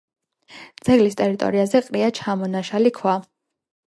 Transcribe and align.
ძეგლის 0.87 1.17
ტერიტორიაზე 1.19 1.83
ყრია 1.89 2.09
ჩამონაშალი 2.19 2.95
ქვა. 3.01 3.17